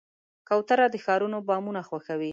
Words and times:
کوتره 0.47 0.85
د 0.93 0.95
ښارونو 1.05 1.37
بامونه 1.47 1.81
خوښوي. 1.87 2.29